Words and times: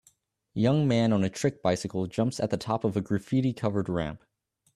Young 0.55 0.87
man 0.87 1.13
on 1.13 1.23
a 1.23 1.29
trick 1.29 1.61
bicycle 1.61 2.07
jumps 2.07 2.39
at 2.39 2.49
the 2.49 2.57
top 2.57 2.83
of 2.83 2.97
a 2.97 3.01
graffiti 3.01 3.53
covered 3.53 3.87
ramp 3.87 4.23